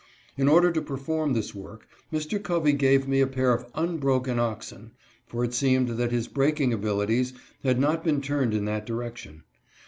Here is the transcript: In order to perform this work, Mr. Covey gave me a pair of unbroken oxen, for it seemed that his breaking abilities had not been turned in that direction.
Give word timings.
In 0.35 0.47
order 0.47 0.71
to 0.71 0.81
perform 0.81 1.33
this 1.33 1.53
work, 1.53 1.87
Mr. 2.11 2.41
Covey 2.41 2.73
gave 2.73 3.07
me 3.07 3.21
a 3.21 3.27
pair 3.27 3.53
of 3.53 3.67
unbroken 3.75 4.39
oxen, 4.39 4.93
for 5.27 5.43
it 5.43 5.53
seemed 5.53 5.89
that 5.89 6.11
his 6.11 6.27
breaking 6.27 6.73
abilities 6.73 7.33
had 7.63 7.79
not 7.79 8.03
been 8.03 8.19
turned 8.19 8.55
in 8.55 8.65
that 8.65 8.87
direction. 8.87 9.43